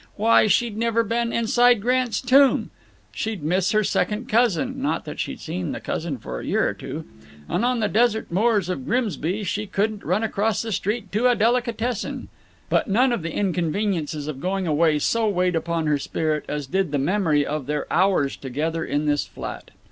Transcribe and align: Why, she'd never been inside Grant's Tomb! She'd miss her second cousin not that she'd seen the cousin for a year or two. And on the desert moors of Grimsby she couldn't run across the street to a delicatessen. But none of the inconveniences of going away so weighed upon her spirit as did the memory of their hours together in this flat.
Why, 0.15 0.47
she'd 0.47 0.77
never 0.77 1.03
been 1.03 1.31
inside 1.31 1.79
Grant's 1.79 2.21
Tomb! 2.21 2.71
She'd 3.11 3.43
miss 3.43 3.71
her 3.71 3.83
second 3.83 4.27
cousin 4.27 4.81
not 4.81 5.05
that 5.05 5.19
she'd 5.19 5.39
seen 5.39 5.73
the 5.73 5.79
cousin 5.79 6.17
for 6.17 6.39
a 6.39 6.43
year 6.43 6.67
or 6.67 6.73
two. 6.73 7.05
And 7.47 7.63
on 7.63 7.81
the 7.81 7.87
desert 7.87 8.31
moors 8.31 8.67
of 8.67 8.83
Grimsby 8.85 9.43
she 9.43 9.67
couldn't 9.67 10.03
run 10.03 10.23
across 10.23 10.63
the 10.63 10.71
street 10.71 11.11
to 11.11 11.27
a 11.27 11.35
delicatessen. 11.35 12.29
But 12.67 12.87
none 12.87 13.11
of 13.11 13.21
the 13.21 13.35
inconveniences 13.35 14.27
of 14.27 14.41
going 14.41 14.65
away 14.65 14.97
so 14.97 15.27
weighed 15.29 15.55
upon 15.55 15.85
her 15.85 15.99
spirit 15.99 16.45
as 16.49 16.65
did 16.65 16.91
the 16.91 16.97
memory 16.97 17.45
of 17.45 17.67
their 17.67 17.85
hours 17.93 18.35
together 18.35 18.83
in 18.83 19.05
this 19.05 19.27
flat. 19.27 19.69